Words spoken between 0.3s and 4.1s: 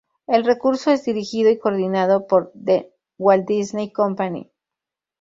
recurso es dirigido y coordinado por The Walt Disney